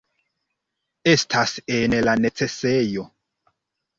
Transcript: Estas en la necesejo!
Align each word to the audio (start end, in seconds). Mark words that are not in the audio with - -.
Estas 1.11 1.51
en 1.79 1.95
la 2.07 2.17
necesejo! 2.23 3.03